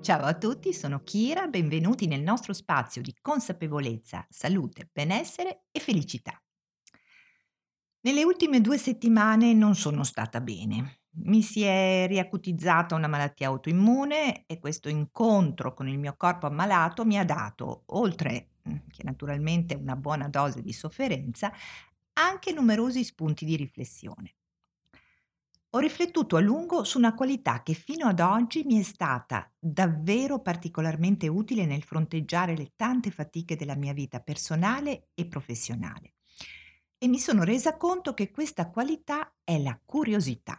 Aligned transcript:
Ciao 0.00 0.24
a 0.24 0.34
tutti, 0.34 0.72
sono 0.72 1.02
Kira, 1.02 1.48
benvenuti 1.48 2.06
nel 2.06 2.22
nostro 2.22 2.52
spazio 2.52 3.02
di 3.02 3.14
consapevolezza, 3.20 4.26
salute, 4.30 4.88
benessere 4.92 5.64
e 5.70 5.80
felicità. 5.80 6.40
Nelle 8.00 8.24
ultime 8.24 8.60
due 8.60 8.78
settimane 8.78 9.52
non 9.52 9.74
sono 9.74 10.04
stata 10.04 10.40
bene. 10.40 11.00
Mi 11.24 11.42
si 11.42 11.62
è 11.62 12.06
riacutizzata 12.08 12.94
una 12.94 13.08
malattia 13.08 13.48
autoimmune 13.48 14.46
e 14.46 14.58
questo 14.58 14.88
incontro 14.88 15.74
con 15.74 15.88
il 15.88 15.98
mio 15.98 16.14
corpo 16.16 16.46
ammalato 16.46 17.04
mi 17.04 17.18
ha 17.18 17.24
dato, 17.24 17.82
oltre 17.86 18.52
mm, 18.68 18.76
che 18.90 19.02
naturalmente 19.02 19.74
una 19.74 19.96
buona 19.96 20.28
dose 20.28 20.62
di 20.62 20.72
sofferenza, 20.72 21.52
anche 22.14 22.52
numerosi 22.52 23.04
spunti 23.04 23.44
di 23.44 23.56
riflessione. 23.56 24.37
Ho 25.72 25.80
riflettuto 25.80 26.36
a 26.36 26.40
lungo 26.40 26.82
su 26.84 26.96
una 26.96 27.14
qualità 27.14 27.62
che 27.62 27.74
fino 27.74 28.06
ad 28.06 28.20
oggi 28.20 28.64
mi 28.64 28.80
è 28.80 28.82
stata 28.82 29.52
davvero 29.58 30.40
particolarmente 30.40 31.28
utile 31.28 31.66
nel 31.66 31.82
fronteggiare 31.82 32.56
le 32.56 32.72
tante 32.74 33.10
fatiche 33.10 33.54
della 33.54 33.76
mia 33.76 33.92
vita 33.92 34.20
personale 34.20 35.10
e 35.12 35.26
professionale. 35.26 36.14
E 36.96 37.06
mi 37.06 37.18
sono 37.18 37.42
resa 37.44 37.76
conto 37.76 38.14
che 38.14 38.30
questa 38.30 38.70
qualità 38.70 39.36
è 39.44 39.58
la 39.58 39.78
curiosità. 39.84 40.58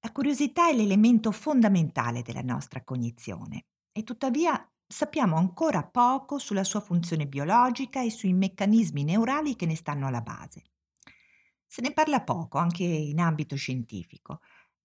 La 0.00 0.10
curiosità 0.10 0.68
è 0.68 0.74
l'elemento 0.74 1.30
fondamentale 1.30 2.22
della 2.22 2.42
nostra 2.42 2.82
cognizione 2.82 3.66
e 3.92 4.02
tuttavia 4.02 4.68
sappiamo 4.84 5.36
ancora 5.36 5.84
poco 5.84 6.38
sulla 6.38 6.64
sua 6.64 6.80
funzione 6.80 7.28
biologica 7.28 8.02
e 8.02 8.10
sui 8.10 8.32
meccanismi 8.32 9.04
neurali 9.04 9.54
che 9.54 9.66
ne 9.66 9.76
stanno 9.76 10.08
alla 10.08 10.22
base. 10.22 10.64
Se 11.78 11.84
ne 11.84 11.92
parla 11.92 12.22
poco 12.22 12.58
anche 12.58 12.82
in 12.82 13.20
ambito 13.20 13.54
scientifico, 13.54 14.40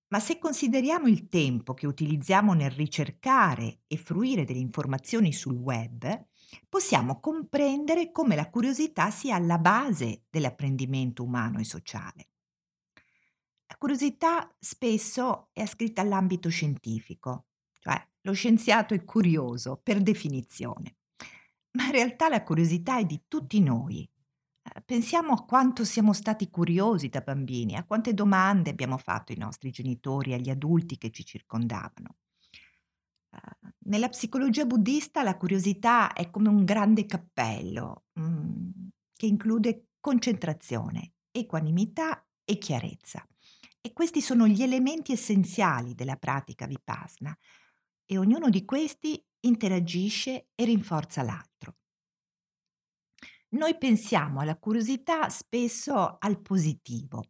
ma 0.09 0.19
se 0.19 0.37
consideriamo 0.37 1.07
il 1.07 1.27
tempo 1.27 1.73
che 1.73 1.87
utilizziamo 1.87 2.53
nel 2.53 2.69
ricercare 2.69 3.79
e 3.87 3.97
fruire 3.97 4.43
delle 4.43 4.59
informazioni 4.59 5.33
sul 5.33 5.55
web, 5.55 6.27
possiamo 6.69 7.19
comprendere 7.19 8.11
come 8.11 8.35
la 8.35 8.47
curiosità 8.47 9.09
sia 9.09 9.33
alla 9.33 9.57
base 9.57 10.25
dell'apprendimento 10.29 11.23
umano 11.23 11.57
e 11.57 11.63
sociale. 11.63 12.29
La 13.65 13.75
curiosità 13.79 14.55
spesso 14.59 15.49
è 15.51 15.61
ascritta 15.61 16.01
all'ambito 16.01 16.49
scientifico, 16.49 17.47
cioè 17.79 18.07
lo 18.21 18.33
scienziato 18.33 18.93
è 18.93 19.03
curioso 19.03 19.79
per 19.81 19.99
definizione, 19.99 20.97
ma 21.71 21.85
in 21.85 21.91
realtà 21.91 22.29
la 22.29 22.43
curiosità 22.43 22.99
è 22.99 23.03
di 23.03 23.23
tutti 23.27 23.59
noi 23.61 24.07
pensiamo 24.85 25.33
a 25.33 25.43
quanto 25.45 25.83
siamo 25.85 26.13
stati 26.13 26.49
curiosi 26.49 27.09
da 27.09 27.21
bambini, 27.21 27.75
a 27.75 27.85
quante 27.85 28.13
domande 28.13 28.69
abbiamo 28.69 28.97
fatto 28.97 29.31
ai 29.31 29.37
nostri 29.37 29.71
genitori 29.71 30.33
agli 30.33 30.49
adulti 30.49 30.97
che 30.97 31.11
ci 31.11 31.25
circondavano. 31.25 32.17
Ehm, 33.31 33.71
nella 33.85 34.09
psicologia 34.09 34.65
buddista 34.65 35.23
la 35.23 35.37
curiosità 35.37 36.13
è 36.13 36.29
come 36.29 36.49
un 36.49 36.63
grande 36.63 37.05
cappello, 37.05 38.05
mhmm, 38.13 38.89
che 39.15 39.25
include 39.25 39.87
concentrazione, 39.99 41.13
equanimità 41.31 42.25
e 42.43 42.57
chiarezza. 42.57 43.25
E 43.81 43.91
questi 43.93 44.21
sono 44.21 44.47
gli 44.47 44.61
elementi 44.63 45.11
essenziali 45.11 45.93
della 45.93 46.15
pratica 46.15 46.65
vipassana 46.67 47.35
e 48.05 48.17
ognuno 48.17 48.49
di 48.49 48.63
questi 48.65 49.21
interagisce 49.41 50.49
e 50.55 50.65
rinforza 50.65 51.21
l'altro. 51.21 51.75
Noi 53.53 53.77
pensiamo 53.77 54.39
alla 54.39 54.57
curiosità 54.57 55.29
spesso 55.29 56.17
al 56.17 56.41
positivo, 56.41 57.23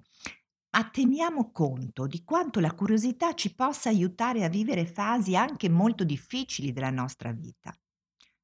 ma 0.69 0.89
teniamo 0.89 1.51
conto 1.51 2.07
di 2.07 2.23
quanto 2.23 2.61
la 2.61 2.73
curiosità 2.73 3.33
ci 3.33 3.53
possa 3.53 3.89
aiutare 3.89 4.45
a 4.45 4.49
vivere 4.49 4.85
fasi 4.85 5.35
anche 5.35 5.67
molto 5.67 6.05
difficili 6.05 6.71
della 6.71 6.91
nostra 6.91 7.33
vita. 7.33 7.77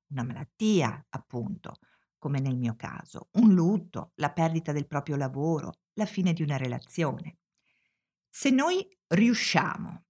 Una 0.10 0.24
malattia, 0.24 1.06
appunto, 1.08 1.78
come 2.18 2.42
nel 2.42 2.58
mio 2.58 2.76
caso, 2.76 3.30
un 3.34 3.54
lutto, 3.54 4.12
la 4.16 4.32
perdita 4.34 4.74
del 4.74 4.86
proprio 4.86 5.16
lavoro, 5.16 5.72
la 5.94 6.06
fine 6.06 6.34
di 6.34 6.42
una 6.42 6.58
relazione. 6.58 7.38
Se 8.30 8.50
noi 8.50 8.86
riusciamo 9.08 10.04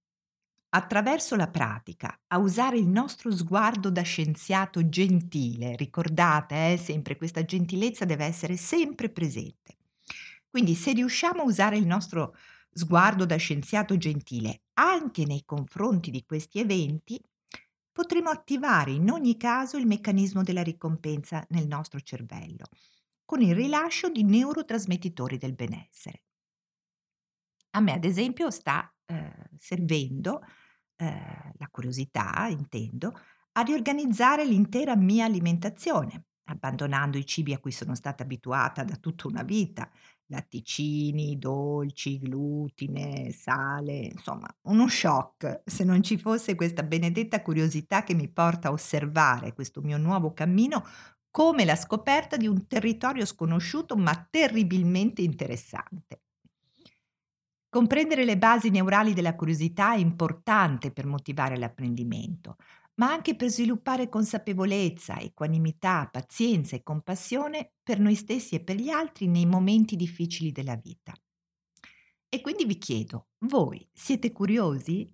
attraverso 0.70 1.36
la 1.36 1.48
pratica, 1.48 2.16
a 2.28 2.38
usare 2.38 2.78
il 2.78 2.88
nostro 2.88 3.30
sguardo 3.30 3.90
da 3.90 4.02
scienziato 4.02 4.88
gentile. 4.88 5.76
Ricordate, 5.76 6.72
eh, 6.72 6.76
sempre 6.76 7.16
questa 7.16 7.44
gentilezza 7.44 8.04
deve 8.04 8.24
essere 8.24 8.56
sempre 8.56 9.10
presente. 9.10 9.76
Quindi 10.48 10.74
se 10.74 10.92
riusciamo 10.92 11.42
a 11.42 11.44
usare 11.44 11.76
il 11.76 11.86
nostro 11.86 12.34
sguardo 12.72 13.24
da 13.24 13.36
scienziato 13.36 13.96
gentile 13.96 14.62
anche 14.74 15.24
nei 15.24 15.44
confronti 15.44 16.10
di 16.10 16.24
questi 16.24 16.60
eventi, 16.60 17.20
potremo 17.92 18.30
attivare 18.30 18.92
in 18.92 19.10
ogni 19.10 19.36
caso 19.36 19.76
il 19.76 19.86
meccanismo 19.86 20.42
della 20.42 20.62
ricompensa 20.62 21.44
nel 21.50 21.66
nostro 21.66 22.00
cervello, 22.00 22.66
con 23.24 23.42
il 23.42 23.54
rilascio 23.54 24.08
di 24.08 24.22
neurotrasmettitori 24.22 25.36
del 25.36 25.54
benessere. 25.54 26.22
A 27.72 27.80
me, 27.80 27.92
ad 27.92 28.04
esempio, 28.04 28.50
sta 28.50 28.92
eh, 29.06 29.32
servendo 29.58 30.40
eh, 31.00 31.52
la 31.56 31.68
curiosità, 31.70 32.46
intendo, 32.50 33.12
a 33.52 33.62
riorganizzare 33.62 34.44
l'intera 34.44 34.94
mia 34.96 35.24
alimentazione, 35.24 36.24
abbandonando 36.44 37.16
i 37.18 37.24
cibi 37.26 37.54
a 37.54 37.58
cui 37.58 37.72
sono 37.72 37.94
stata 37.94 38.22
abituata 38.22 38.84
da 38.84 38.96
tutta 38.96 39.26
una 39.26 39.42
vita, 39.42 39.90
latticini, 40.26 41.38
dolci, 41.38 42.18
glutine, 42.18 43.32
sale, 43.32 43.96
insomma, 44.12 44.46
uno 44.62 44.88
shock 44.88 45.62
se 45.64 45.84
non 45.84 46.02
ci 46.02 46.18
fosse 46.18 46.54
questa 46.54 46.82
benedetta 46.82 47.42
curiosità 47.42 48.04
che 48.04 48.14
mi 48.14 48.28
porta 48.28 48.68
a 48.68 48.72
osservare 48.72 49.52
questo 49.54 49.80
mio 49.80 49.98
nuovo 49.98 50.32
cammino 50.32 50.84
come 51.30 51.64
la 51.64 51.76
scoperta 51.76 52.36
di 52.36 52.46
un 52.46 52.66
territorio 52.66 53.24
sconosciuto 53.24 53.96
ma 53.96 54.26
terribilmente 54.30 55.22
interessante. 55.22 56.20
Comprendere 57.70 58.24
le 58.24 58.36
basi 58.36 58.68
neurali 58.68 59.14
della 59.14 59.36
curiosità 59.36 59.94
è 59.94 59.98
importante 59.98 60.90
per 60.90 61.06
motivare 61.06 61.56
l'apprendimento, 61.56 62.56
ma 62.94 63.12
anche 63.12 63.36
per 63.36 63.48
sviluppare 63.48 64.08
consapevolezza, 64.08 65.20
equanimità, 65.20 66.08
pazienza 66.10 66.74
e 66.74 66.82
compassione 66.82 67.74
per 67.80 68.00
noi 68.00 68.16
stessi 68.16 68.56
e 68.56 68.64
per 68.64 68.74
gli 68.74 68.88
altri 68.88 69.28
nei 69.28 69.46
momenti 69.46 69.94
difficili 69.94 70.50
della 70.50 70.74
vita. 70.74 71.14
E 72.28 72.40
quindi 72.40 72.64
vi 72.64 72.76
chiedo, 72.76 73.28
voi 73.46 73.88
siete 73.92 74.32
curiosi? 74.32 75.08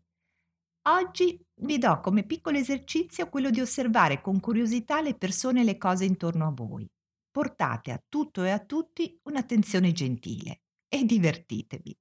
Oggi 0.89 1.39
vi 1.61 1.77
do 1.77 2.01
come 2.01 2.25
piccolo 2.25 2.57
esercizio 2.57 3.29
quello 3.29 3.51
di 3.51 3.61
osservare 3.61 4.23
con 4.23 4.41
curiosità 4.41 5.03
le 5.03 5.15
persone 5.15 5.61
e 5.61 5.65
le 5.65 5.77
cose 5.77 6.07
intorno 6.07 6.47
a 6.47 6.53
voi. 6.53 6.89
Portate 7.31 7.91
a 7.91 8.03
tutto 8.09 8.45
e 8.45 8.51
a 8.51 8.65
tutti 8.65 9.21
un'attenzione 9.25 9.93
gentile 9.93 10.63
e 10.89 11.05
divertitevi. 11.05 11.95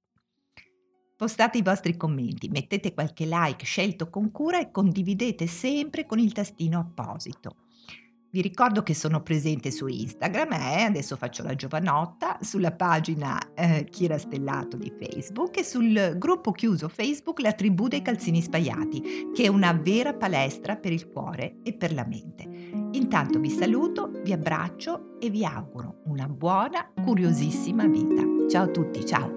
Postate 1.16 1.56
i 1.56 1.62
vostri 1.62 1.96
commenti, 1.96 2.48
mettete 2.48 2.92
qualche 2.92 3.24
like 3.24 3.64
scelto 3.64 4.10
con 4.10 4.30
cura 4.30 4.60
e 4.60 4.70
condividete 4.70 5.46
sempre 5.46 6.04
con 6.04 6.18
il 6.18 6.34
tastino 6.34 6.78
apposito. 6.78 7.56
Vi 8.28 8.42
ricordo 8.42 8.82
che 8.82 8.92
sono 8.92 9.22
presente 9.22 9.70
su 9.70 9.86
Instagram, 9.86 10.52
eh, 10.52 10.82
adesso 10.82 11.16
faccio 11.16 11.42
la 11.42 11.54
giovanotta, 11.54 12.36
sulla 12.42 12.72
pagina 12.72 13.54
eh, 13.54 13.86
Kira 13.90 14.18
Stellato 14.18 14.76
di 14.76 14.92
Facebook 14.94 15.56
e 15.56 15.64
sul 15.64 16.16
gruppo 16.18 16.52
chiuso 16.52 16.88
Facebook 16.88 17.40
La 17.40 17.54
tribù 17.54 17.88
dei 17.88 18.02
calzini 18.02 18.42
spaiati, 18.42 19.30
che 19.34 19.44
è 19.44 19.48
una 19.48 19.72
vera 19.72 20.12
palestra 20.12 20.76
per 20.76 20.92
il 20.92 21.08
cuore 21.08 21.60
e 21.62 21.72
per 21.72 21.94
la 21.94 22.04
mente. 22.04 22.42
Intanto 22.92 23.38
vi 23.38 23.48
saluto, 23.48 24.10
vi 24.22 24.34
abbraccio 24.34 25.18
e 25.18 25.30
vi 25.30 25.46
auguro 25.46 26.02
una 26.04 26.28
buona, 26.28 26.92
curiosissima 27.02 27.86
vita. 27.86 28.22
Ciao 28.50 28.64
a 28.64 28.68
tutti, 28.68 29.06
ciao! 29.06 29.35